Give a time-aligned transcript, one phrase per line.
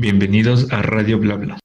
[0.00, 1.58] Bienvenidos a Radio Blabla.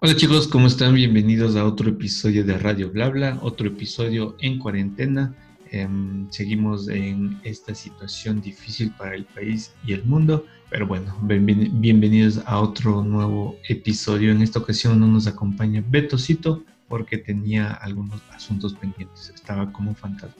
[0.00, 0.92] Hola chicos, ¿cómo están?
[0.96, 5.32] Bienvenidos a otro episodio de Radio Blabla, otro episodio en cuarentena.
[5.70, 12.40] Em, seguimos en esta situación difícil para el país y el mundo, pero bueno, bienvenidos
[12.46, 14.32] a otro nuevo episodio.
[14.32, 20.34] En esta ocasión no nos acompaña Betocito porque tenía algunos asuntos pendientes, estaba como fantasma.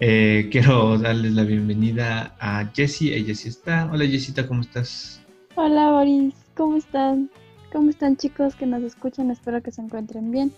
[0.00, 3.14] Eh, quiero darles la bienvenida a Jessie.
[3.14, 3.88] Ella sí está.
[3.92, 5.20] Hola Jessita, ¿cómo estás?
[5.54, 7.30] Hola Boris, ¿cómo están?
[7.72, 9.30] ¿Cómo están chicos que nos escuchan?
[9.30, 10.52] Espero que se encuentren bien.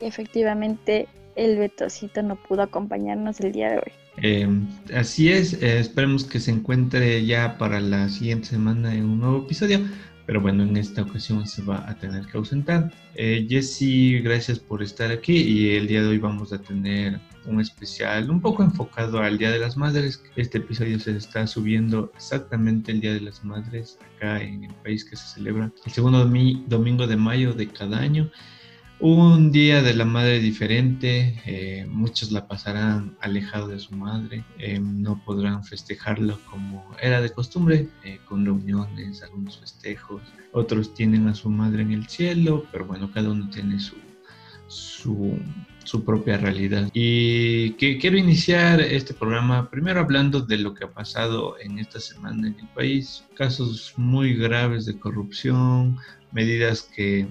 [0.00, 3.92] Efectivamente, el Betocito no pudo acompañarnos el día de hoy.
[4.22, 4.48] Eh,
[4.94, 9.38] así es, eh, esperemos que se encuentre ya para la siguiente semana en un nuevo
[9.38, 9.80] episodio
[10.30, 12.92] pero bueno, en esta ocasión se va a tener que ausentar.
[13.16, 17.60] Eh, Jessy, gracias por estar aquí y el día de hoy vamos a tener un
[17.60, 20.22] especial un poco enfocado al Día de las Madres.
[20.36, 25.04] Este episodio se está subiendo exactamente el Día de las Madres acá en el país
[25.04, 28.30] que se celebra el segundo domingo de mayo de cada año
[29.00, 34.78] un día de la madre diferente, eh, muchos la pasarán alejado de su madre, eh,
[34.78, 40.20] no podrán festejarlo como era de costumbre, eh, con reuniones, algunos festejos,
[40.52, 43.96] otros tienen a su madre en el cielo, pero bueno, cada uno tiene su,
[44.68, 45.38] su,
[45.84, 46.90] su propia realidad.
[46.92, 52.00] Y que quiero iniciar este programa primero hablando de lo que ha pasado en esta
[52.00, 55.96] semana en el país, casos muy graves de corrupción,
[56.32, 57.26] medidas que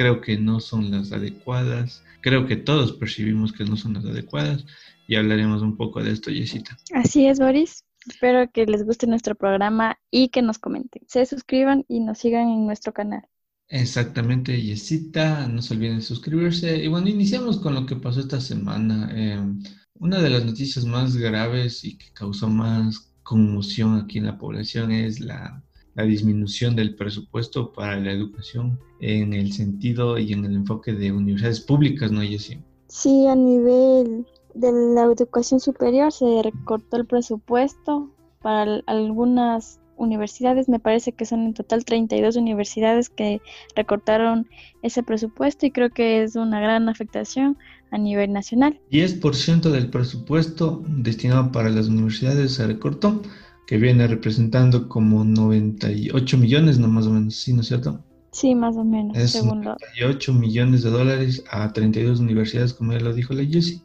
[0.00, 2.02] creo que no son las adecuadas.
[2.22, 4.64] Creo que todos percibimos que no son las adecuadas
[5.06, 6.78] y hablaremos un poco de esto, Yesita.
[6.94, 7.84] Así es, Boris.
[8.08, 11.02] Espero que les guste nuestro programa y que nos comenten.
[11.06, 13.28] Se suscriban y nos sigan en nuestro canal.
[13.68, 15.46] Exactamente, Yesita.
[15.48, 16.82] No se olviden suscribirse.
[16.82, 19.10] Y bueno, iniciamos con lo que pasó esta semana.
[19.14, 19.62] Em,
[19.98, 24.92] una de las noticias más graves y que causó más conmoción aquí en la población
[24.92, 25.62] es la
[25.94, 31.12] la disminución del presupuesto para la educación en el sentido y en el enfoque de
[31.12, 32.60] universidades públicas, ¿no, Jessie?
[32.88, 38.10] Sí, a nivel de la educación superior se recortó el presupuesto
[38.42, 43.42] para algunas universidades, me parece que son en total 32 universidades que
[43.76, 44.48] recortaron
[44.82, 47.58] ese presupuesto y creo que es una gran afectación
[47.90, 48.80] a nivel nacional.
[48.90, 53.22] 10% del presupuesto destinado para las universidades se recortó
[53.70, 58.02] que viene representando como 98 millones, no más o menos, ¿sí, no es cierto?
[58.32, 59.16] Sí, más o menos.
[59.16, 63.80] Es 98 millones de dólares a 32 universidades, como ya lo dijo la Jessie,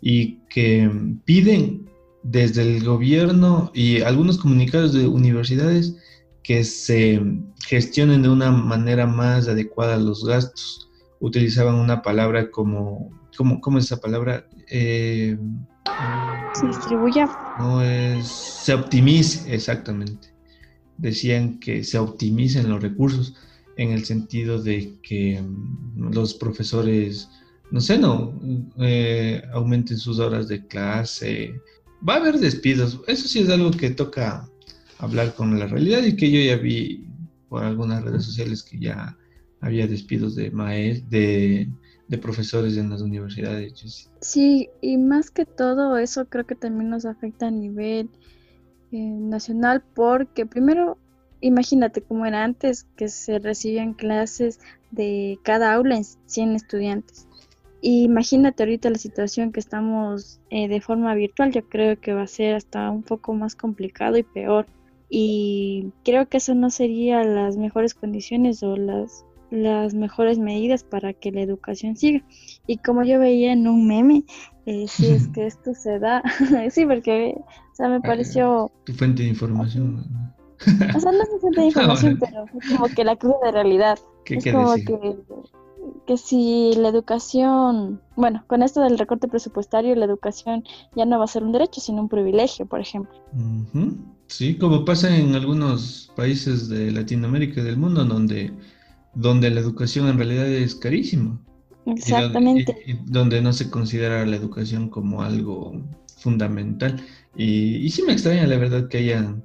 [0.00, 0.88] y que
[1.24, 1.90] piden
[2.22, 5.96] desde el gobierno y algunos comunicados de universidades
[6.44, 7.20] que se
[7.66, 10.88] gestionen de una manera más adecuada los gastos.
[11.18, 14.46] Utilizaban una palabra como, ¿cómo, cómo es esa palabra?
[14.70, 15.36] Eh,
[16.52, 17.28] se distribuya.
[17.58, 20.28] No es, se optimice, exactamente.
[20.98, 23.34] Decían que se optimicen los recursos
[23.76, 27.28] en el sentido de que mm, los profesores,
[27.70, 28.38] no sé, no,
[28.78, 31.54] eh, aumenten sus horas de clase.
[32.06, 33.00] Va a haber despidos.
[33.06, 34.48] Eso sí es algo que toca
[34.98, 37.06] hablar con la realidad y que yo ya vi
[37.48, 39.16] por algunas redes sociales que ya
[39.60, 41.68] había despidos de maestros, de
[42.08, 44.08] de profesores en las universidades.
[44.20, 48.10] Sí, y más que todo eso creo que también nos afecta a nivel
[48.92, 50.98] eh, nacional porque primero,
[51.40, 54.60] imagínate cómo era antes que se recibían clases
[54.92, 57.26] de cada aula en 100 estudiantes.
[57.82, 62.26] imagínate ahorita la situación que estamos eh, de forma virtual, yo creo que va a
[62.26, 64.66] ser hasta un poco más complicado y peor.
[65.08, 71.12] Y creo que eso no sería las mejores condiciones o las las mejores medidas para
[71.12, 72.24] que la educación siga.
[72.66, 74.24] Y como yo veía en un meme,
[74.66, 76.22] eh, si es que esto se da,
[76.70, 78.70] sí, porque o sea, me ah, pareció...
[78.84, 80.04] Tu fuente de información.
[80.96, 83.52] O sea, no es mi fuente de información, pero es como que la cruz de
[83.52, 83.98] realidad.
[84.24, 85.18] ¿Qué, es como que,
[86.06, 90.64] que si la educación, bueno, con esto del recorte presupuestario, la educación
[90.94, 93.14] ya no va a ser un derecho, sino un privilegio, por ejemplo.
[94.28, 98.52] Sí, como pasa en algunos países de Latinoamérica y del mundo, donde
[99.16, 101.40] donde la educación en realidad es carísima.
[101.86, 102.76] Exactamente.
[103.04, 105.80] donde no se considera la educación como algo
[106.18, 107.00] fundamental.
[107.36, 109.44] Y, y sí me extraña la verdad que hayan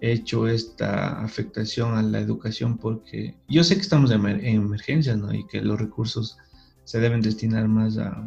[0.00, 5.32] hecho esta afectación a la educación porque yo sé que estamos en, emergencia, ¿no?
[5.32, 6.38] Y que los recursos
[6.84, 8.26] se deben destinar más a,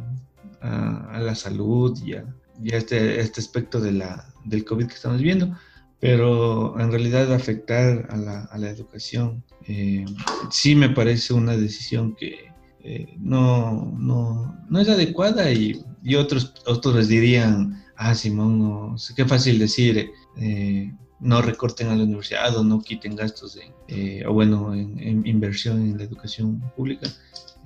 [0.61, 2.25] a, la salud y a,
[2.63, 5.57] este, este aspecto de la, del COVID que estamos viendo
[6.05, 10.05] pero en realidad afectar a la, a la educación eh,
[10.51, 12.51] sí me parece una decisión que
[12.83, 18.95] eh, no, no, no, es adecuada y, y, otros, otros les dirían ah, Simón, no,
[19.15, 24.31] qué fácil decir, eh, no recorten a la universidad o no quiten gastos en, o
[24.33, 27.09] bueno, en, inversión en la educación pública,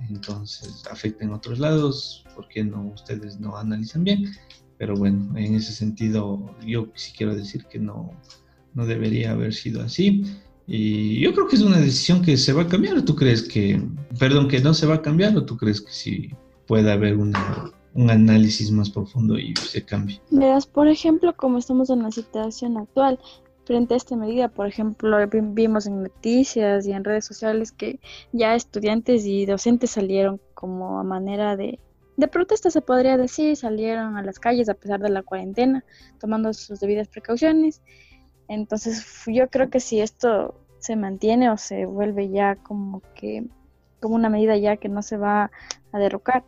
[0.08, 4.32] entonces afecten otros lados, porque no ustedes no analizan bien,
[4.80, 8.14] pero bueno, en ese sentido yo sí quiero decir que no,
[8.72, 10.24] no debería haber sido así.
[10.66, 13.42] Y yo creo que es una decisión que se va a cambiar, ¿o tú crees
[13.42, 13.78] que,
[14.18, 16.30] perdón, que no se va a cambiar o tú crees que sí
[16.66, 20.18] puede haber una, un análisis más profundo y se cambie?
[20.30, 23.18] Verás, por ejemplo, como estamos en la situación actual,
[23.66, 25.18] frente a esta medida, por ejemplo,
[25.52, 28.00] vimos en noticias y en redes sociales que
[28.32, 31.78] ya estudiantes y docentes salieron como a manera de,
[32.20, 35.84] de protesta, se podría decir, salieron a las calles a pesar de la cuarentena,
[36.18, 37.82] tomando sus debidas precauciones.
[38.48, 43.44] Entonces, yo creo que si esto se mantiene o se vuelve ya como que
[44.00, 45.50] como una medida ya que no se va
[45.92, 46.44] a derrocar.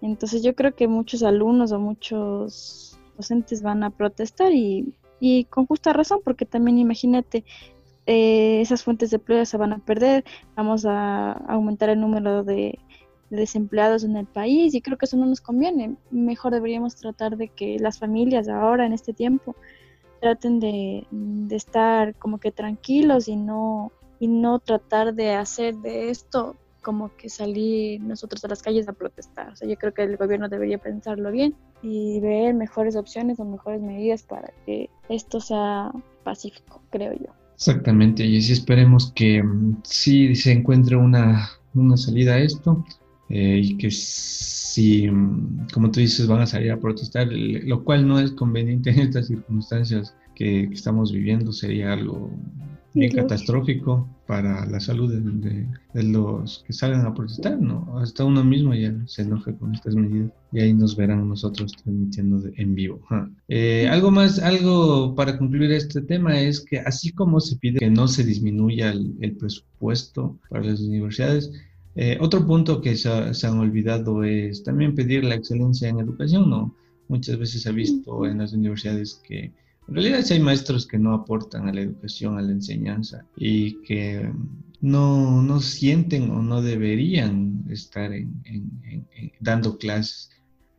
[0.00, 5.66] Entonces yo creo que muchos alumnos o muchos docentes van a protestar y, y con
[5.66, 7.44] justa razón, porque también imagínate,
[8.06, 10.24] eh, esas fuentes de empleo se van a perder,
[10.54, 12.78] vamos a aumentar el número de, de,
[13.30, 15.96] desempleados en el país y creo que eso no nos conviene.
[16.10, 19.56] Mejor deberíamos tratar de que las familias ahora, en este tiempo,
[20.20, 21.06] traten de,
[21.50, 27.28] estar como que tranquilos y no, y no tratar de hacer de esto como que
[27.28, 29.48] salir nosotros a las calles a protestar.
[29.50, 33.44] O sea, yo creo que el gobierno debería pensarlo bien y ver mejores opciones o
[33.44, 35.90] mejores medidas para que esto sea
[36.22, 37.32] pacífico, creo yo.
[37.56, 42.84] Exactamente, y así esperemos que mm, sí se encuentre una, una salida a esto
[43.28, 48.06] eh, y que si, mm, como tú dices, van a salir a protestar, lo cual
[48.06, 52.30] no es conveniente en estas circunstancias que, estamos viviendo, sería algo
[52.94, 55.66] bien catastrófico para la salud de,
[56.02, 57.98] los que salgan a protestar, ¿no?
[57.98, 62.42] Hasta uno mismo ya se enoja con estas medidas y ahí nos verán nosotros transmitiendo
[62.56, 63.00] en vivo.
[63.48, 67.90] Eh, algo más, algo para concluir este tema es que así como se pide que
[67.90, 71.50] no se disminuya el presupuesto para las universidades,
[71.96, 76.74] eh, otro punto que se, han olvidado es también pedir la excelencia en educación, ¿no?
[77.08, 79.44] Muchas veces se ha visto en las universidades que
[79.88, 84.30] en realidad hay maestros que no aportan a la educación, a la enseñanza y que
[84.82, 88.42] no, no sienten o no deberían estar en,
[89.40, 90.30] dando clases.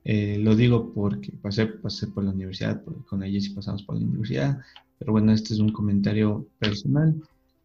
[0.03, 4.05] Eh, lo digo porque pasé, pasé por la universidad, con ellos y pasamos por la
[4.05, 4.59] universidad,
[4.99, 7.15] pero bueno, este es un comentario personal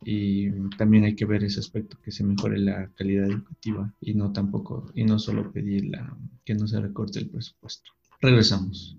[0.05, 4.33] y también hay que ver ese aspecto que se mejore la calidad educativa y no
[4.33, 7.91] tampoco y no solo pedir la, que no se recorte el presupuesto.
[8.21, 8.97] Regresamos.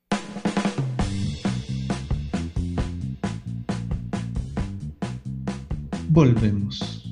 [6.10, 7.04] Volvemos.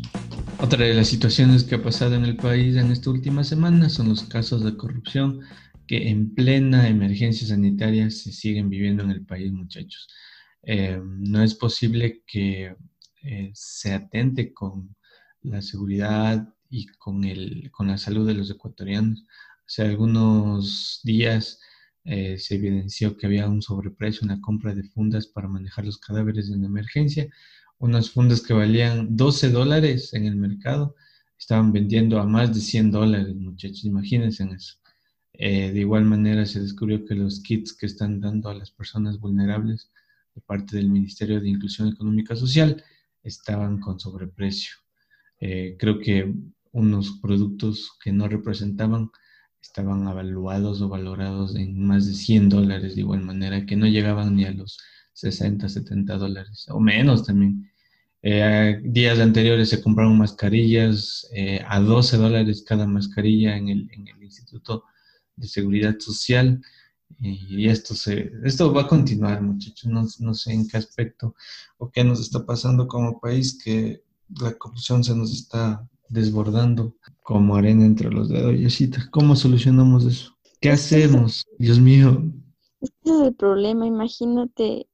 [0.59, 4.09] Otra de las situaciones que ha pasado en el país en esta última semana son
[4.09, 5.39] los casos de corrupción
[5.87, 10.07] que en plena emergencia sanitaria se siguen viviendo en el país, muchachos.
[10.63, 12.75] Eh, no es posible que
[13.23, 14.95] eh, se atente con
[15.43, 19.25] la seguridad y con, el, con la salud de los ecuatorianos.
[19.67, 21.59] Hace algunos días
[22.03, 25.97] eh, se evidenció que había un sobreprecio en la compra de fundas para manejar los
[25.97, 27.27] cadáveres en emergencia.
[27.77, 30.95] Unas fundas que valían 12 dólares en el mercado
[31.37, 34.75] estaban vendiendo a más de 100 dólares, muchachos, imagínense en eso.
[35.33, 39.19] Eh, de igual manera se descubrió que los kits que están dando a las personas
[39.19, 39.89] vulnerables
[40.35, 42.83] de parte del Ministerio de Inclusión Económica Social
[43.23, 44.75] estaban con sobreprecio.
[45.39, 46.33] Eh, creo que
[46.71, 49.11] unos productos que no representaban
[49.61, 54.35] estaban evaluados o valorados en más de 100 dólares de igual manera, que no llegaban
[54.35, 54.79] ni a los
[55.13, 57.69] 60, 70 dólares, o menos también.
[58.23, 64.83] Eh, días anteriores se compraron mascarillas eh, a 12 dólares cada mascarilla en el Instituto
[65.35, 66.61] de Seguridad Social.
[67.19, 69.89] Y esto, se, esto va a continuar, muchachos.
[69.89, 71.35] No, no, sé en qué aspecto
[71.77, 74.03] o qué nos está pasando como país, que
[74.39, 78.55] la corrupción se nos está desbordando como arena entre los dedos.
[79.09, 80.35] ¿cómo solucionamos eso?
[80.59, 81.45] ¿Qué hacemos?
[81.57, 82.23] Dios mío.
[82.81, 84.87] Este es el problema, imagínate.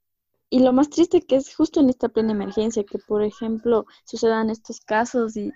[0.50, 4.50] Y lo más triste que es justo en esta plena emergencia, que por ejemplo sucedan
[4.50, 5.52] estos casos y,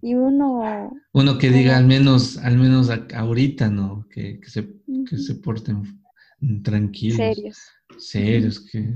[0.00, 0.90] y uno...
[1.12, 4.06] Uno que diga al menos, al menos ahorita, ¿no?
[4.08, 4.74] Que, que se,
[5.08, 5.99] que se porten
[6.62, 7.16] tranquilos.
[7.16, 7.58] Serios.
[7.98, 8.94] Serios, que...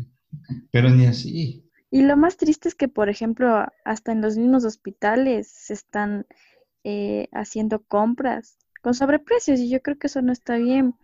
[0.70, 1.64] pero ni así.
[1.90, 6.26] Y lo más triste es que, por ejemplo, hasta en los mismos hospitales se están
[6.82, 10.94] eh, haciendo compras con sobreprecios y yo creo que eso no está bien.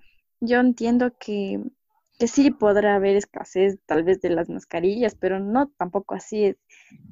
[0.41, 1.63] Yo entiendo que,
[2.19, 6.57] que sí podrá haber escasez tal vez de las mascarillas, pero no tampoco así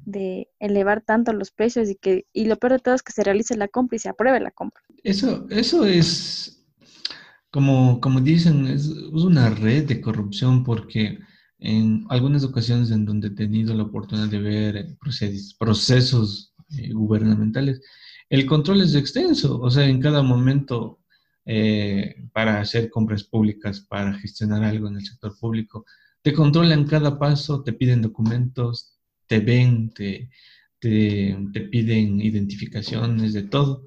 [0.05, 3.23] de elevar tanto los precios y que y lo peor de todo es que se
[3.23, 4.83] realice la compra y se apruebe la compra.
[5.03, 6.58] Eso eso es
[7.51, 11.19] como, como dicen, es, una red de corrupción porque
[11.59, 17.81] en algunas ocasiones en donde he tenido la oportunidad de ver procesos, procesos eh, gubernamentales,
[18.29, 20.99] el control es extenso, o sea, en cada momento
[21.45, 25.85] eh, para hacer compras públicas, para gestionar algo en el sector público,
[26.21, 28.93] te controlan cada paso, te piden documentos,
[29.27, 30.29] te ven, te,
[30.79, 31.35] te,
[31.71, 33.85] piden identificaciones de todo,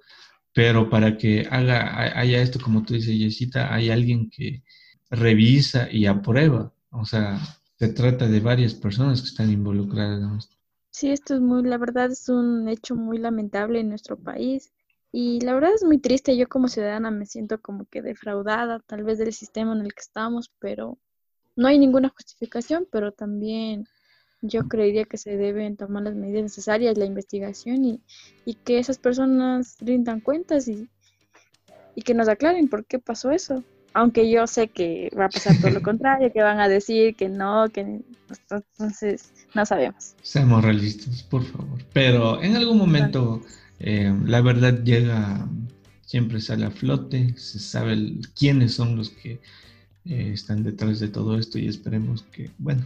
[0.54, 4.62] pero para que haga, haya esto, como tú dices, Yesita, hay alguien que
[5.10, 7.38] revisa y aprueba, o sea,
[7.78, 10.56] se trata de varias personas que están involucradas en esto.
[10.90, 14.72] Sí, esto es muy, la verdad es un hecho muy lamentable en nuestro país
[15.10, 16.36] y la verdad es muy triste.
[16.36, 20.00] Yo como ciudadana me siento como que defraudada tal vez del sistema en el que
[20.00, 20.98] estamos, pero
[21.56, 23.86] no hay ninguna justificación, pero también
[24.42, 28.00] yo creería que se deben tomar las medidas necesarias, la investigación y,
[28.44, 30.88] y que esas personas rindan cuentas y,
[31.94, 33.62] y que nos aclaren por qué pasó eso.
[33.94, 37.28] Aunque yo sé que va a pasar todo lo contrario, que van a decir que
[37.28, 38.02] no, que
[38.70, 40.14] entonces no sabemos.
[40.22, 41.78] Seamos realistas, por favor.
[41.92, 43.42] Pero en algún momento
[43.78, 45.46] eh, la verdad llega,
[46.04, 49.40] siempre sale a flote, se sabe quiénes son los que
[50.04, 52.84] eh, están detrás de todo esto y esperemos que, bueno,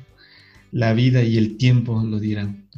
[0.76, 2.68] la vida y el tiempo lo dirán.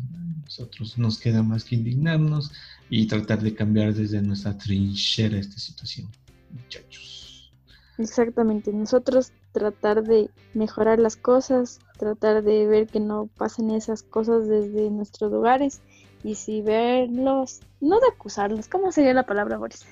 [0.44, 2.52] Nosotros nos queda más que indignarnos
[2.88, 6.06] y tratar de cambiar desde nuestra trinchera esta situación,
[6.52, 7.52] muchachos.
[7.98, 14.46] Exactamente, nosotros tratar de mejorar las cosas, tratar de ver que no pasen esas cosas
[14.46, 15.80] desde nuestros lugares
[16.22, 19.84] y si verlos, no de acusarlos, ¿cómo sería la palabra, Boris?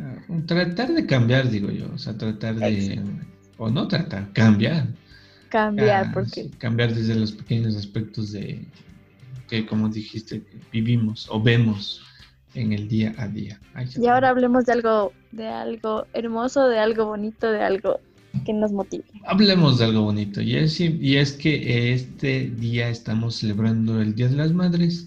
[0.00, 3.02] Ah, tratar de cambiar, digo yo, o sea, tratar de,
[3.58, 4.88] o no tratar, cambiar.
[5.54, 6.50] Cambiar, porque...
[6.58, 8.66] cambiar desde los pequeños aspectos de
[9.48, 10.42] que, como dijiste,
[10.72, 12.02] vivimos o vemos
[12.54, 13.60] en el día a día.
[13.96, 18.00] y ahora hablemos de algo, de algo hermoso, de algo bonito, de algo
[18.44, 19.04] que nos motive.
[19.26, 24.26] Hablemos de algo bonito, y es, y es que este día estamos celebrando el Día
[24.26, 25.06] de las Madres,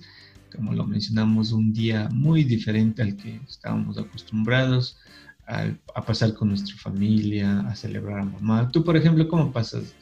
[0.55, 4.97] como lo mencionamos, un día muy diferente al que estábamos acostumbrados
[5.45, 5.73] a,
[6.03, 8.71] pasar con nuestra familia, a celebrar a mamá.
[8.71, 9.93] Tú, por ejemplo, ¿cómo pasas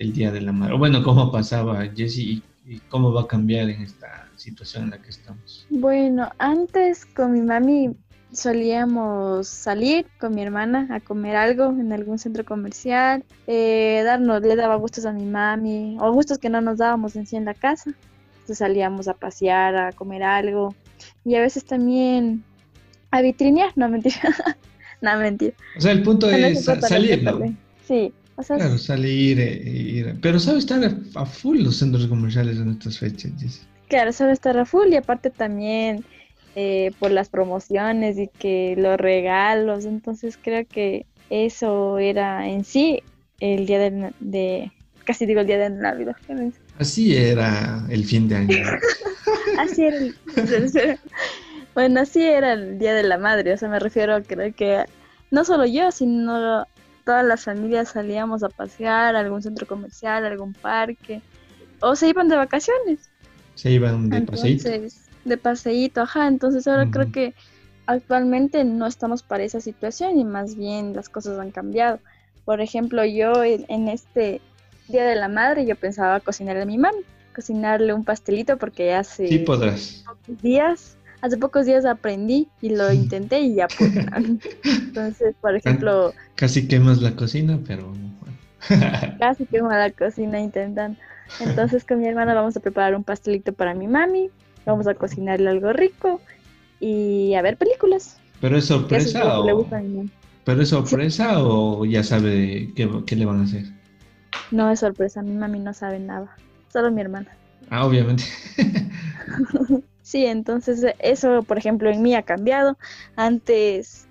[0.00, 0.74] el Día de la Madre?
[0.74, 4.98] O bueno, ¿cómo pasaba Jessie y cómo va a cambiar en esta situación en la
[4.98, 5.66] que estamos?
[5.70, 7.94] Bueno, antes con mi mami
[8.32, 14.56] solíamos salir con mi hermana a comer algo en algún centro comercial, eh, darnos, le
[14.56, 17.54] daba gustos a mi mami, o gustos que no nos dábamos en sí en la
[17.54, 17.90] casa.
[18.32, 20.74] Entonces salíamos a pasear, a comer algo,
[21.24, 22.42] y a veces también
[23.10, 24.16] a vitrinear, no mentira.
[25.02, 25.54] no mentira.
[25.76, 27.54] O sea, el punto es salir, ¿no?
[27.86, 28.14] Sí.
[28.40, 30.16] O sea, claro, salir, eh, ir.
[30.22, 30.80] Pero sabe estar
[31.14, 33.32] a full los centros comerciales en estas fechas,
[33.88, 36.04] Claro, sabe estar a full y aparte también
[36.54, 39.84] eh, por las promociones y que los regalos.
[39.84, 43.02] Entonces creo que eso era en sí
[43.40, 44.72] el día de,
[45.04, 46.16] casi digo el día de Navidad.
[46.78, 48.56] Así era el fin de año.
[49.58, 50.98] así era el,
[51.74, 53.52] bueno, así era el día de la madre.
[53.52, 54.84] O sea, me refiero a creo que
[55.30, 56.66] no solo yo, sino
[57.04, 61.22] todas las familias salíamos a pasear a algún centro comercial, a algún parque,
[61.80, 63.10] o se iban de vacaciones.
[63.54, 64.68] Se iban de paseíto
[65.24, 66.28] de paseíto, ajá.
[66.28, 67.34] Entonces ahora creo que
[67.86, 71.98] actualmente no estamos para esa situación y más bien las cosas han cambiado.
[72.44, 74.40] Por ejemplo, yo en, este
[74.88, 76.96] Día de la Madre yo pensaba cocinarle a mi mamá,
[77.34, 80.04] cocinarle un pastelito porque hace sí podrás.
[80.06, 84.06] pocos días, hace pocos días aprendí y lo intenté y ya pude.
[84.64, 86.12] Entonces, por ejemplo...
[86.34, 87.92] Casi quemas la cocina, pero...
[89.18, 90.98] casi quemo la cocina intentando.
[91.38, 94.30] Entonces con mi hermana vamos a preparar un pastelito para mi mami,
[94.66, 96.20] vamos a cocinarle algo rico
[96.80, 98.18] y a ver películas.
[98.40, 99.66] ¿Pero es sorpresa o...?
[100.44, 103.64] ¿Pero es sorpresa o ya sabe qué, le van a hacer?
[104.50, 106.34] No es sorpresa, mi mami no sabe nada,
[106.72, 107.28] solo mi hermana.
[107.68, 108.24] Ah, obviamente.
[110.10, 112.76] sí, entonces eso, por ejemplo, en mí ha cambiado.
[113.16, 114.06] Antes,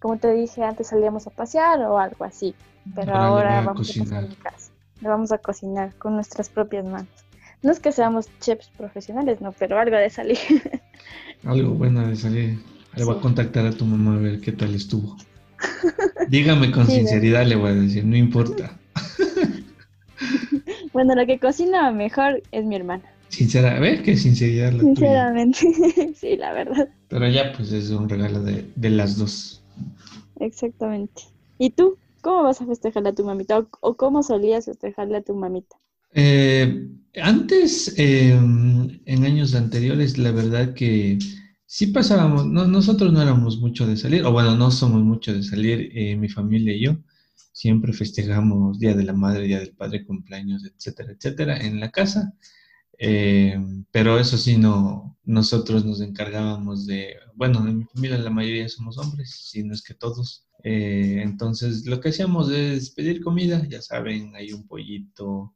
[0.00, 2.54] como te dije, antes salíamos a pasear o algo así,
[2.94, 4.72] pero ahora vamos a, cocinar en casa.
[5.00, 7.08] Vamos a cocinar con nuestras propias manos.
[7.62, 10.38] No es que seamos chefs profesionales, no, pero algo de salir.
[11.44, 12.58] algo bueno de salir.
[12.96, 15.16] Le voy a contactar a tu mamá a ver qué tal estuvo.
[16.28, 18.76] Dígame con sinceridad, le voy a decir, no importa.
[20.92, 23.04] bueno, la que cocina mejor es mi hermana.
[23.36, 25.58] Sincera, a ver qué sinceridad la Sinceramente,
[26.14, 26.88] sí, la verdad.
[27.08, 29.62] Pero ya, pues es un regalo de, de, las dos.
[30.40, 31.24] Exactamente.
[31.58, 31.98] ¿Y tú?
[32.22, 33.58] ¿Cómo vas a festejarle a tu mamita?
[33.58, 35.76] ¿O, o cómo solías festejarle a tu mamita?
[36.14, 36.88] Eh,
[37.22, 41.18] antes, em, en años anteriores, la verdad que
[41.66, 45.90] sí pasábamos, nosotros no éramos mucho de salir, o bueno, no somos mucho de salir,
[45.92, 46.96] eh, mi familia y yo
[47.52, 52.32] siempre festejamos Día de la Madre, Día del Padre, cumpleaños, etcétera, etcétera, en la casa.
[52.98, 53.58] Eh,
[53.90, 58.98] pero eso sí, no, nosotros nos encargábamos de, bueno, en mi familia la mayoría somos
[58.98, 60.46] hombres, si no es que todos.
[60.64, 65.54] Eh, entonces lo que hacíamos es pedir comida, ya saben, hay un pollito,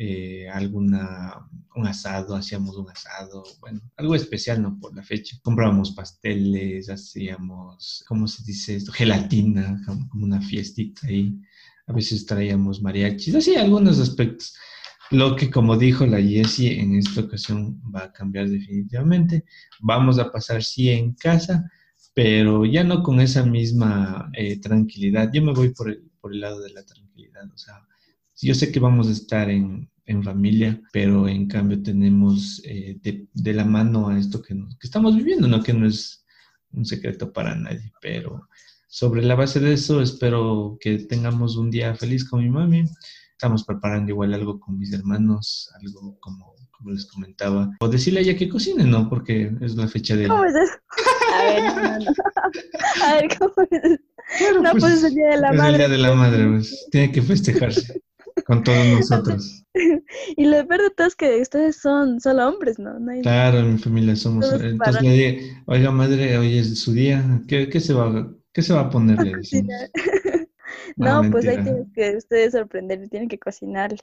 [0.00, 4.78] eh, alguna, un asado, hacíamos un asado, bueno, algo especial, ¿no?
[4.78, 5.36] Por la fecha.
[5.42, 8.92] Comprábamos pasteles, hacíamos, ¿cómo se dice esto?
[8.92, 11.36] Gelatina, como una fiestita ahí.
[11.88, 14.54] A veces traíamos mariachis, así algunos aspectos.
[15.10, 19.44] Lo que, como dijo la Jessie, en esta ocasión va a cambiar definitivamente.
[19.80, 21.70] Vamos a pasar sí en casa,
[22.14, 25.30] pero ya no con esa misma eh, tranquilidad.
[25.32, 27.50] Yo me voy por el, por el lado de la tranquilidad.
[27.52, 27.80] O sea,
[28.42, 33.52] yo sé que vamos a estar en, en familia, pero en cambio tenemos eh, de,
[33.54, 35.62] la mano a esto que, que estamos viviendo, ¿no?
[35.62, 36.24] Que no es
[36.72, 38.48] un secreto para nadie, pero
[38.88, 42.84] sobre la base de eso espero que tengamos un día feliz con mi mami
[43.38, 47.70] Estamos preparando igual algo con mis hermanos, algo como, como les comentaba.
[47.78, 49.08] O decirle a ella que cocine, ¿no?
[49.08, 50.26] Porque es la fecha de...
[50.26, 50.74] ¿Cómo es eso?
[51.32, 52.10] A ver, no, no.
[53.06, 54.60] A ver, ¿cómo es eso?
[54.60, 55.68] no, pues, pues, es el Día de la Madre.
[55.68, 56.88] Es el Día de la Madre, pues.
[56.90, 58.02] Tiene que festejarse
[58.44, 59.64] con todos nosotros.
[60.36, 62.98] Y lo peor de todo es que ustedes son solo hombres, ¿no?
[62.98, 64.52] no claro, en mi familia somos.
[64.52, 68.74] Entonces le dije, oiga, madre, hoy es su día, ¿qué, qué se, va, qué se
[68.74, 69.20] va a poner?
[69.22, 69.32] Le
[70.96, 73.98] No, pues ahí tienen que ustedes sorprender, tienen que cocinarle.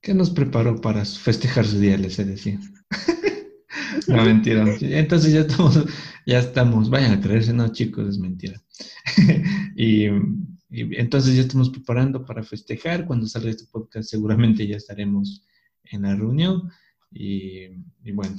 [0.00, 1.96] ¿Qué nos preparó para festejar su día?
[1.98, 2.58] Les decía.
[4.08, 4.64] no, mentira.
[4.80, 5.84] Entonces ya estamos,
[6.26, 8.62] ya estamos, vayan a creerse, no, chicos, es mentira.
[9.76, 10.06] y,
[10.70, 13.04] entonces ya estamos preparando para festejar.
[13.04, 15.44] Cuando salga este podcast, seguramente ya estaremos
[15.84, 16.70] en la reunión.
[17.12, 17.64] Y,
[18.04, 18.36] y bueno,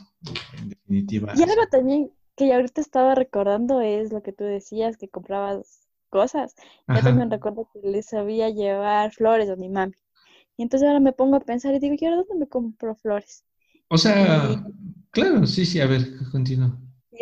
[0.60, 1.34] en definitiva.
[1.36, 5.81] Y algo también que ahorita estaba recordando es lo que tú decías, que comprabas
[6.12, 6.54] cosas.
[6.88, 9.94] Yo también recuerdo que le sabía llevar flores a mi mami.
[10.58, 13.44] Y entonces ahora me pongo a pensar y digo, ¿y ahora dónde me compro flores?
[13.88, 14.64] O sea,
[15.10, 16.78] claro, sí, sí, a ver, continúa.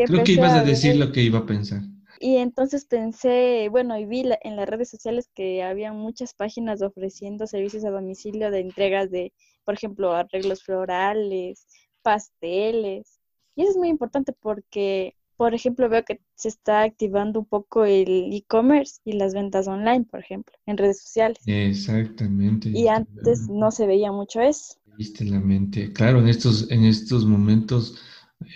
[0.05, 1.81] Creo que ibas a, decir lo que iba a pensar.
[2.19, 7.47] Y entonces pensé, bueno, y vi en las redes sociales que había muchas páginas ofreciendo
[7.47, 9.31] servicios a domicilio de entregas de,
[9.63, 11.65] por ejemplo, arreglos florales,
[12.01, 13.19] pasteles.
[13.55, 17.85] Y eso es muy importante porque por ejemplo, veo que se está activando un poco
[17.85, 21.37] el e-commerce y las ventas online, por ejemplo, en redes sociales.
[21.45, 22.69] Exactamente.
[22.73, 24.75] Y antes no se veía mucho eso.
[24.97, 25.93] Viste la mente.
[25.93, 27.95] Claro, en estos, en estos momentos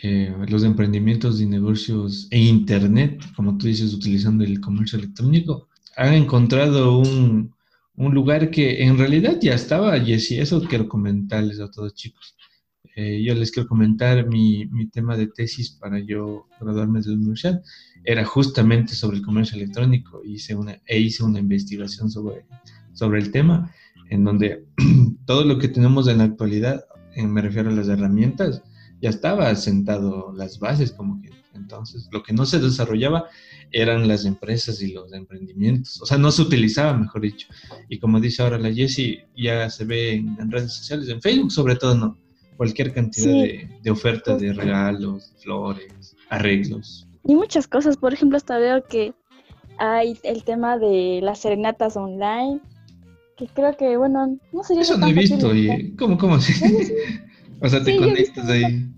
[0.02, 6.14] eh, los emprendimientos y negocios en Internet, como tú dices, utilizando el comercio electrónico, han
[6.16, 7.56] encontrado un,
[7.96, 12.36] un lugar que en realidad ya estaba, y eso quiero comentarles a todos chicos.
[12.96, 17.16] Eh, yo les quiero comentar mi, mi, tema de tesis para yo graduarme de la
[17.16, 17.64] universidad.
[18.04, 20.22] Era justamente sobre el comercio electrónico.
[20.24, 22.46] Hice una, e hice una investigación sobre,
[22.94, 23.72] sobre el tema,
[24.10, 24.66] en donde
[25.26, 28.62] todo lo que tenemos en la actualidad, me refiero a las herramientas,
[29.02, 33.26] ya estaba sentado las bases, como que entonces lo que no se desarrollaba
[33.72, 37.48] eran las empresas y los emprendimientos, o sea, no se utilizaba, mejor dicho.
[37.90, 41.76] Y como dice ahora la Jessie, ya se ve en redes sociales, en Facebook sobre
[41.76, 42.24] todo, no
[42.58, 43.34] cualquier cantidad
[43.82, 47.08] de, ofertas de regalos, flores, arreglos.
[47.26, 49.14] Y muchas cosas, por ejemplo, hasta veo que
[49.78, 52.60] hay el tema de las serenatas online,
[53.38, 54.80] que creo que, bueno, no sé.
[54.80, 56.40] Eso no he visto, y ¿cómo, cómo?
[56.40, 56.54] Sí?
[57.62, 58.90] o sea, te conectas ahí.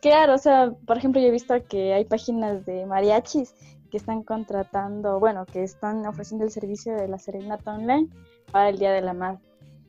[0.00, 3.54] Claro, o sea, por ejemplo, yo he visto que hay páginas de mariachis
[3.90, 8.08] que están contratando, bueno, que están ofreciendo el servicio de la serenata online
[8.50, 9.38] para el Día de la Madre.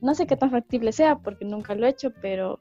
[0.00, 2.60] No sé qué tan factible sea porque nunca lo he hecho, pero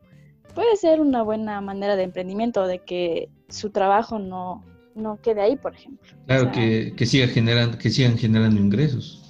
[0.53, 4.63] puede ser una buena manera de emprendimiento, de que su trabajo no,
[4.95, 6.11] no quede ahí, por ejemplo.
[6.27, 9.21] Claro, que, que, siga generando, que sigan generando ingresos.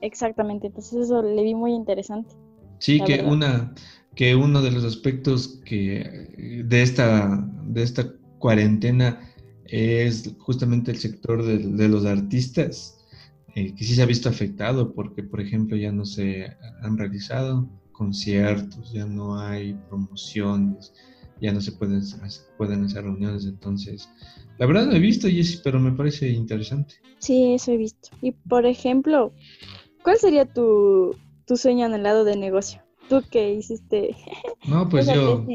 [0.00, 2.34] Exactamente, entonces eso le vi muy interesante.
[2.78, 3.74] Sí, que una
[4.14, 9.20] que uno de los aspectos que de esta de esta cuarentena
[9.66, 12.95] es justamente el sector de, de los artistas
[13.56, 17.66] eh, que sí se ha visto afectado porque, por ejemplo, ya no se han realizado
[17.90, 20.92] conciertos, ya no hay promociones,
[21.40, 22.02] ya no se pueden,
[22.58, 23.46] pueden hacer reuniones.
[23.46, 24.10] Entonces,
[24.58, 26.96] la verdad no he visto, Jessy, pero me parece interesante.
[27.18, 28.10] Sí, eso he visto.
[28.20, 29.32] Y, por ejemplo,
[30.04, 31.16] ¿cuál sería tu,
[31.46, 32.82] tu sueño en el lado de negocio?
[33.08, 34.14] Tú que hiciste...
[34.68, 35.46] No, pues yo...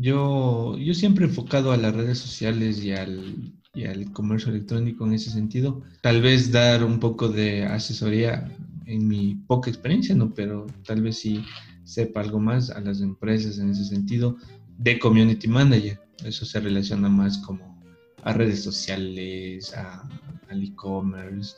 [0.00, 5.06] Yo, yo siempre he enfocado a las redes sociales y al y al comercio electrónico
[5.06, 5.82] en ese sentido.
[6.02, 8.50] Tal vez dar un poco de asesoría
[8.86, 10.34] en mi poca experiencia, ¿no?
[10.34, 11.44] Pero tal vez sí
[11.84, 14.36] sepa algo más a las empresas en ese sentido
[14.78, 15.98] de community manager.
[16.24, 17.80] Eso se relaciona más como
[18.22, 21.56] a redes sociales, al e-commerce,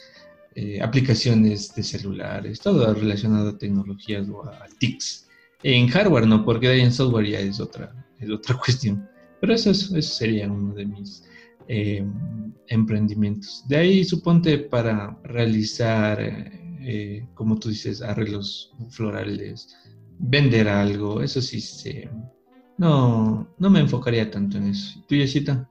[0.54, 5.28] eh, aplicaciones de celulares, todo relacionado a tecnologías o a, TICs.
[5.62, 9.08] En hardware no, porque en software ya es otra, es otra cuestión.
[9.40, 11.24] Pero eso, eso sería uno de mis
[11.68, 12.04] eh,
[12.68, 13.64] emprendimientos.
[13.68, 19.76] De ahí suponte para realizar, eh, como tú dices, arreglos florales,
[20.18, 22.10] vender algo, eso sí se...
[22.76, 25.00] No, no me enfocaría tanto en eso.
[25.06, 25.68] ¿Tú, Yesita?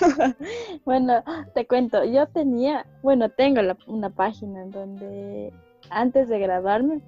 [0.84, 1.22] bueno,
[1.54, 5.52] te cuento, yo tenía, bueno, tengo una página en donde
[5.90, 7.02] antes de graduarme,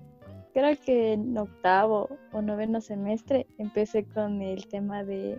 [0.52, 5.38] creo que en octavo o noveno semestre, empecé con el tema de,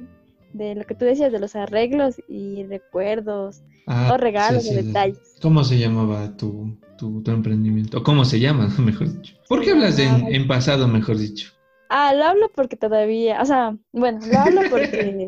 [0.54, 5.38] lo que tú decías, de los arreglos y recuerdos ah, o regalos o detalles.
[5.42, 8.00] ¿Cómo se llamaba tu, tu, emprendimiento?
[8.00, 9.36] ¿O cómo se llama, mejor dicho?
[9.48, 11.52] ¿Por qué hablas en pasado, mejor dicho?
[11.94, 15.28] Ah, lo hablo porque todavía, o sea, bueno, lo hablo porque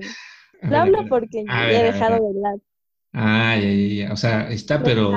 [0.61, 2.61] Lo hablo porque he dejado de lado.
[3.11, 5.11] Ah, ya, ya, o sea, está, pero...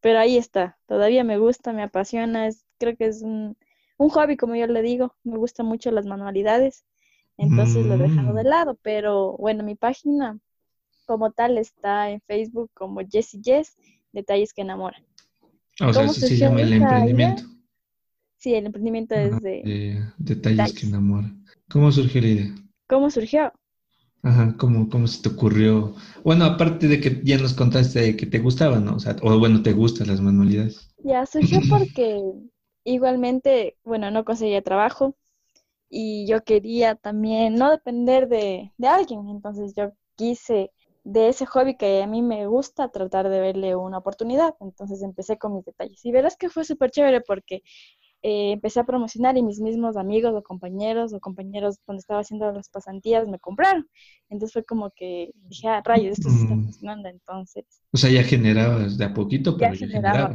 [0.00, 3.56] pero ahí está, todavía me gusta, me apasiona, es, creo que es un,
[3.98, 6.84] hobby, como yo le digo, me gustan mucho las manualidades,
[7.36, 8.46] entonces lo he dejado de mm.
[8.46, 10.38] lado, pero bueno, mi página
[11.06, 13.76] como tal está en Facebook como Jessie Jess,
[14.12, 15.04] Detalles que enamoran.
[15.80, 17.42] O sea, eso se llama el emprendimiento.
[18.38, 20.04] Sí, el emprendimiento es de...
[20.16, 21.44] detalles, que enamoran.
[21.68, 22.54] ¿Cómo surgió la idea?
[22.86, 23.52] ¿Cómo surgió?
[24.22, 25.94] Ajá, ¿cómo, ¿cómo se te ocurrió?
[26.24, 28.96] Bueno, aparte de que ya nos contaste que te gustaban, ¿no?
[28.96, 30.94] O sea, o bueno, te gustan las manualidades.
[31.04, 32.22] Ya, surgió porque
[32.84, 35.14] igualmente, bueno, no conseguía trabajo
[35.88, 40.72] y yo quería también no depender de, de alguien, entonces yo quise
[41.04, 45.38] de ese hobby que a mí me gusta tratar de verle una oportunidad, entonces empecé
[45.38, 47.62] con mis detalles y verás que fue súper chévere porque
[48.22, 52.50] eh, empecé a promocionar y mis mismos amigos o compañeros o compañeros cuando estaba haciendo
[52.50, 53.88] las pasantías me compraron.
[54.28, 56.64] Entonces fue como que dije, ah, rayos, esto se está mm.
[56.64, 57.64] funcionando entonces.
[57.92, 60.34] O sea, ya generabas de a poquito, pero ya, generaba.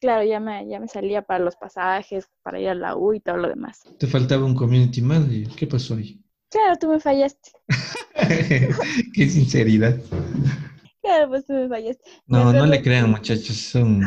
[0.00, 3.20] Claro, ya me, ya me salía para los pasajes, para ir a la U y
[3.20, 3.82] todo lo demás.
[3.98, 5.48] Te faltaba un community manager.
[5.56, 6.20] ¿Qué pasó ahí?
[6.50, 7.50] Claro, tú me fallaste.
[9.14, 10.00] Qué sinceridad.
[11.02, 12.10] Claro, pues tú me fallaste.
[12.26, 13.56] No, no le crean, muchachos.
[13.56, 14.02] Son...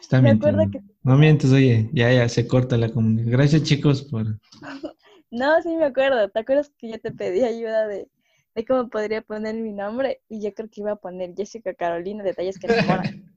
[0.00, 3.30] Están me acuerdo que no mientes, oye, ya, ya se corta la comunidad.
[3.30, 4.26] Gracias, chicos, por.
[5.30, 6.30] No, sí me acuerdo.
[6.30, 8.08] ¿Te acuerdas que yo te pedí ayuda de,
[8.54, 10.22] de cómo podría poner mi nombre?
[10.28, 13.36] Y yo creo que iba a poner Jessica Carolina, detalles que enamoran.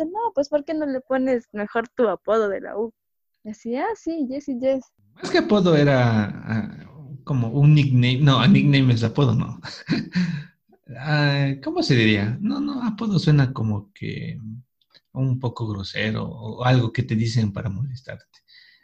[0.00, 2.92] No, pues ¿por qué no le pones mejor tu apodo de la U?
[3.44, 4.84] Y así, ah, sí, Jessie Jess.
[5.14, 6.76] Más que apodo era ah,
[7.24, 8.18] como un nickname.
[8.18, 9.60] No, nickname es apodo, no.
[10.98, 12.36] Ah, ¿Cómo se diría?
[12.40, 14.38] No, no, apodo suena como que
[15.12, 18.40] un poco grosero o algo que te dicen para molestarte.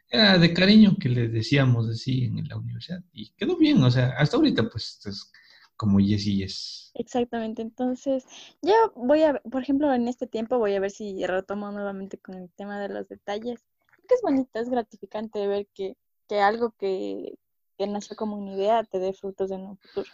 [0.09, 4.15] Era de cariño que le decíamos así en la universidad y quedó bien, o sea,
[4.17, 5.31] hasta ahorita pues es
[5.79, 6.91] como yes y yes.
[6.95, 8.27] Exactamente, entonces
[8.61, 12.35] yo voy a, por ejemplo, en este tiempo voy a ver si retomo nuevamente con
[12.35, 13.61] el tema de los detalles,
[14.07, 15.97] que es bonito, es gratificante ver que,
[16.29, 17.39] que algo que,
[17.79, 20.11] que nació como una idea te dé frutos en un futuro.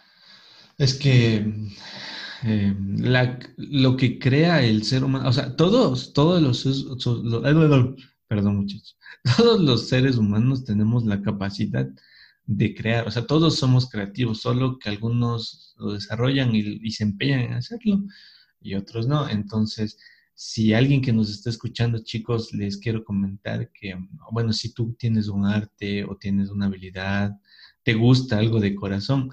[0.77, 1.45] Es que
[2.43, 6.63] eh, la, lo que crea el ser humano, o sea, todos, todos los,
[8.27, 8.97] perdón muchachos,
[9.37, 11.87] todos los seres humanos tenemos la capacidad
[12.45, 17.41] de crear, o sea, todos somos creativos, solo que algunos lo desarrollan y, se empeñan
[17.41, 18.03] en hacerlo
[18.61, 19.27] y otros no.
[19.29, 19.97] Entonces,
[20.33, 23.95] si alguien que nos está escuchando, chicos, les quiero comentar que,
[24.31, 27.31] bueno, si tú tienes un arte o tienes una habilidad,
[27.83, 29.31] te gusta algo de corazón,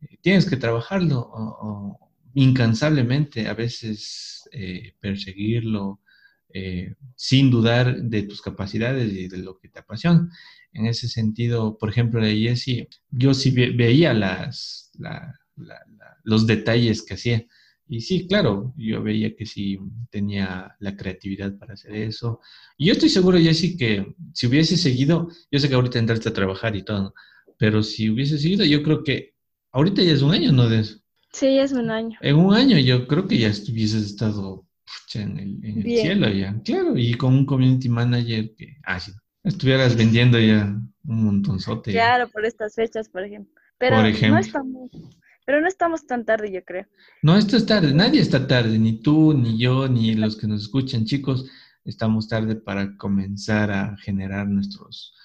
[0.00, 1.98] eh, tienes que trabajarlo
[2.34, 6.00] incansablemente, a veces eh, perseguirlo
[6.54, 10.30] eh, sin dudar de tus capacidades y de lo que te apasiona.
[10.72, 14.90] En ese sentido, por ejemplo, de Jessie, yo sí veía las,
[16.24, 17.46] los detalles que hacía.
[17.88, 19.78] Y sí, claro, yo veía que sí
[20.10, 22.40] tenía la creatividad para hacer eso.
[22.78, 26.32] Y yo estoy seguro, Jessie, que si hubiese seguido, yo sé que ahorita entraste a
[26.32, 27.12] trabajar y todo,
[27.58, 29.34] pero si hubiese seguido, yo creo que
[29.72, 30.68] ahorita ya es un año, ¿no?
[30.68, 30.98] De eso.
[31.32, 32.18] Sí, es un año.
[32.20, 34.66] En un año yo creo que ya estuvieses estado
[35.14, 36.58] en el, cielo ya.
[36.64, 39.12] Claro, y con un community manager que, ah, sí,
[39.44, 40.64] estuvieras vendiendo ya
[41.04, 41.92] un montonzote.
[41.92, 43.52] Claro, por estas fechas, por ejemplo.
[43.78, 44.34] Pero por ejemplo.
[44.34, 44.90] no estamos,
[45.44, 46.86] pero no estamos tan tarde, yo creo.
[47.22, 50.62] No, esto es tarde, nadie está tarde, ni tú, ni yo, ni los que nos
[50.62, 51.50] escuchan, chicos.
[51.84, 55.16] Estamos tarde para comenzar a generar nuestros,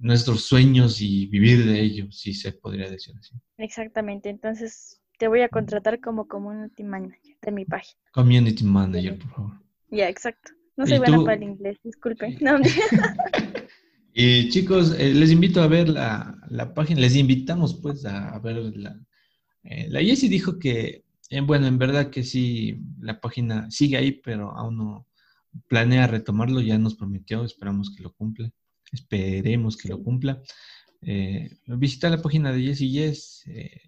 [0.00, 3.36] nuestros sueños y vivir de ellos, si se podría decir así.
[3.58, 8.00] Exactamente, entonces te voy a contratar como community manager de mi página.
[8.12, 9.52] Community manager, por favor.
[9.88, 10.50] Ya, exacto.
[10.76, 12.38] No soy buena para el inglés, disculpen.
[14.12, 18.56] y chicos, eh, les invito a ver la, la, página, les invitamos pues a, ver
[18.76, 18.98] la...
[19.64, 24.50] Eh, la dijo que, eh, bueno, en verdad que sí, la página sigue ahí, pero
[24.56, 25.06] aún no
[25.68, 28.50] planea retomarlo, ya nos prometió, esperamos que lo cumpla,
[28.92, 30.42] esperemos que lo cumpla.
[31.02, 33.80] Eh, visita la página de Jessie Yes, eh,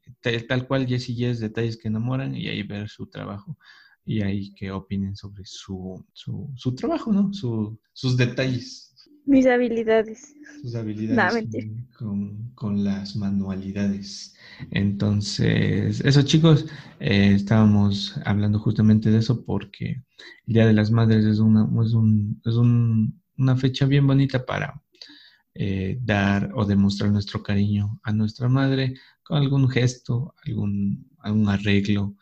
[0.49, 3.57] tal, cual Jessie Yes, detalles que enamoran, y ahí ver su trabajo
[4.05, 7.33] y ahí que opinen sobre su, su, trabajo, ¿no?
[7.33, 8.92] sus detalles.
[9.25, 10.35] Mis habilidades.
[10.61, 11.49] Sus habilidades
[11.97, 14.35] con, con, las manualidades.
[14.71, 16.67] Entonces, eso chicos,
[16.99, 20.03] eh, estábamos hablando justamente de eso porque
[20.47, 24.45] el Día de las Madres es una, es un, es un, una fecha bien bonita
[24.45, 24.83] para
[25.55, 32.17] eh, dar o demostrar nuestro cariño a nuestra madre con algún gesto, algún, algún arreglo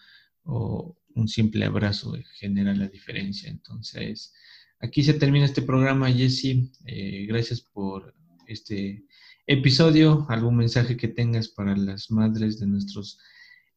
[0.45, 3.51] o un simple abrazo genera la diferencia.
[3.51, 4.33] Entonces,
[4.81, 6.71] aquí se termina este programa, Jesse.
[6.87, 8.15] Eh, gracias por
[8.47, 9.05] este
[9.47, 10.27] episodio.
[10.29, 13.19] ¿Algún mensaje que tengas para las madres de nuestros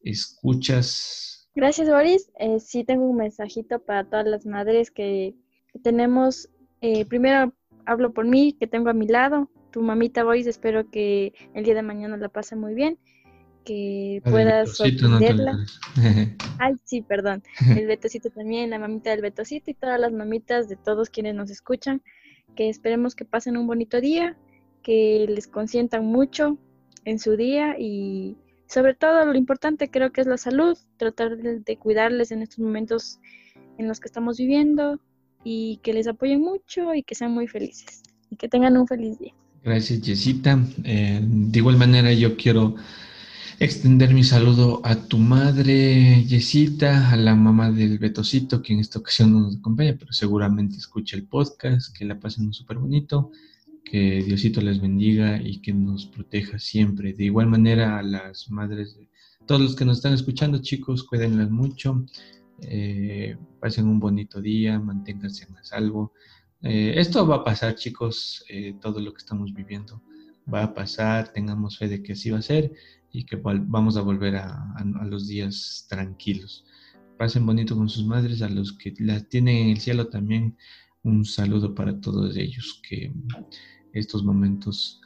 [0.00, 1.48] escuchas?
[1.54, 2.30] Gracias, Boris.
[2.38, 5.34] Eh, sí, tengo un mensajito para todas las madres que,
[5.82, 6.48] tenemos.
[7.08, 7.52] primero,
[7.86, 11.74] hablo por mí, que tengo a mi lado, tu mamita Boys, espero que el día
[11.74, 12.98] de mañana la pase muy bien,
[13.64, 15.64] que puedas sorprenderla.
[16.58, 17.42] Ay, sí, perdón.
[17.76, 21.50] El Betocito también, la mamita del Betocito y todas las mamitas de todos quienes nos
[21.50, 22.02] escuchan,
[22.54, 24.36] que esperemos que pasen un bonito día,
[24.82, 26.58] que les consientan mucho
[27.04, 31.76] en su día y sobre todo lo importante creo que es la salud, tratar de
[31.76, 33.18] cuidarles en estos momentos
[33.78, 35.00] en los que estamos viviendo,
[35.44, 39.18] y que les apoyen mucho y que sean muy felices y que tengan un feliz
[39.18, 39.34] día.
[39.62, 40.58] Gracias, Jessita.
[40.82, 42.74] Eh, de igual manera, yo quiero
[43.58, 48.98] extender mi saludo a tu madre, Jessita, a la mamá del Betocito, que en esta
[48.98, 53.30] ocasión no nos acompaña, pero seguramente escucha el podcast, que la pasen súper bonito,
[53.84, 57.12] que Diosito les bendiga y que nos proteja siempre.
[57.12, 58.98] De igual manera, a las madres
[59.46, 62.04] todos los que nos están escuchando, chicos, cuídenlas mucho.
[62.62, 66.12] Eh, pasen un bonito día, manténganse a salvo.
[66.62, 70.02] Eh, esto va a pasar, chicos, eh, todo lo que estamos viviendo
[70.52, 72.72] va a pasar, tengamos fe de que así va a ser
[73.14, 74.74] y que vamos a volver a,
[75.04, 76.66] los días tranquilos.
[77.16, 80.56] Pasen bonito con sus madres, a los que las tienen en el cielo también
[81.04, 83.12] un saludo para todos ellos, que
[83.92, 85.00] estos momentos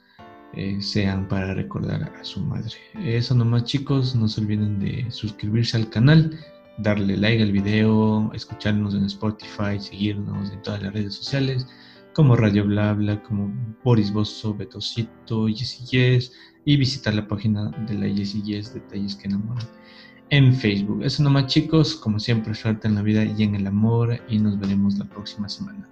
[0.80, 2.72] sean para recordar a su madre.
[3.04, 6.36] Eso nomás chicos, no se olviden de suscribirse al canal
[6.78, 11.66] darle like al video, escucharnos en Spotify, seguirnos en todas las redes sociales,
[12.18, 13.48] como Radio Blabla, como
[13.84, 16.32] Boris Bosso, Betocito, Jessy Yes,
[16.64, 19.64] y visitar la página de la Jessy Yes, Detalles que enamoran,
[20.30, 21.04] en Facebook.
[21.04, 24.58] Eso nomás chicos, como siempre, suerte en la vida y en el amor, y nos
[24.58, 25.88] veremos la próxima semana.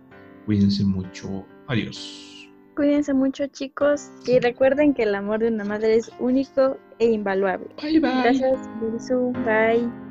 [0.46, 1.46] Cuídense mucho.
[1.68, 2.50] Adiós.
[2.74, 7.68] Cuídense mucho chicos y recuerden que el amor de una madre es único e invaluable.
[7.80, 8.22] Bye bye.
[8.24, 10.05] Gracias, Bye.